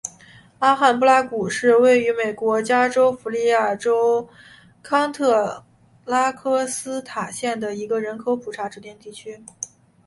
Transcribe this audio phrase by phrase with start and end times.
[0.57, 4.27] 阿罕布拉谷是位于美国加利福尼亚州
[4.81, 5.63] 康特
[6.05, 9.45] 拉科斯塔县的一个人口普查指定地区。